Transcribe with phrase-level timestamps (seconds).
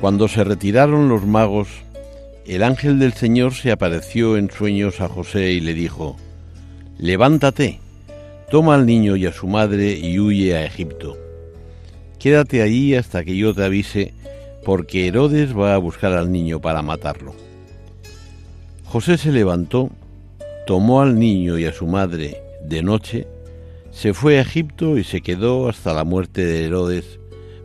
[0.00, 1.68] Cuando se retiraron los magos,
[2.46, 6.16] el ángel del Señor se apareció en sueños a José y le dijo,
[6.98, 7.80] Levántate,
[8.50, 11.16] toma al niño y a su madre y huye a Egipto.
[12.18, 14.14] Quédate allí hasta que yo te avise,
[14.64, 17.34] porque Herodes va a buscar al niño para matarlo.
[18.84, 19.90] José se levantó,
[20.66, 23.26] tomó al niño y a su madre de noche,
[23.90, 27.18] se fue a Egipto y se quedó hasta la muerte de Herodes,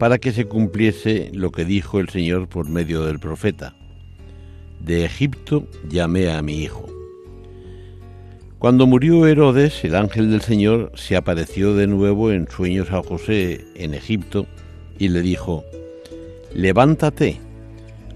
[0.00, 3.74] para que se cumpliese lo que dijo el Señor por medio del profeta.
[4.82, 6.86] De Egipto llamé a mi hijo.
[8.58, 13.66] Cuando murió Herodes, el ángel del Señor se apareció de nuevo en sueños a José
[13.74, 14.46] en Egipto
[14.98, 15.64] y le dijo,
[16.54, 17.38] Levántate,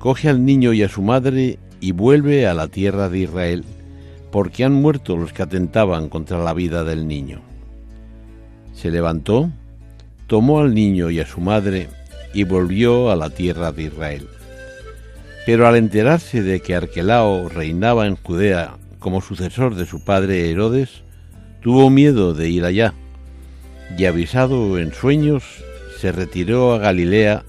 [0.00, 3.64] coge al niño y a su madre y vuelve a la tierra de Israel,
[4.32, 7.40] porque han muerto los que atentaban contra la vida del niño.
[8.74, 9.52] Se levantó,
[10.28, 11.88] tomó al niño y a su madre
[12.32, 14.28] y volvió a la tierra de Israel.
[15.44, 21.02] Pero al enterarse de que Arquelao reinaba en Judea como sucesor de su padre Herodes,
[21.62, 22.94] tuvo miedo de ir allá,
[23.96, 25.44] y avisado en sueños,
[25.98, 27.44] se retiró a Galilea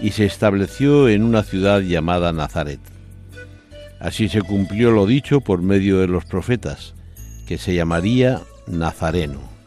[0.00, 2.80] y se estableció en una ciudad llamada Nazaret.
[4.00, 6.94] Así se cumplió lo dicho por medio de los profetas,
[7.46, 9.57] que se llamaría Nazareno.